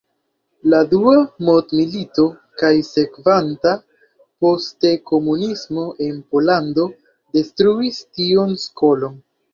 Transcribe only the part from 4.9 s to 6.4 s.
komunismo en